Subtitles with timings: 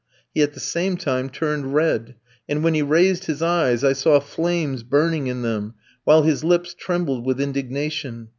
[0.33, 2.15] He at the same time turned red,
[2.49, 6.73] and when he raised his eyes, I saw flames burning in them, while his lips
[6.73, 8.29] trembled with indignation.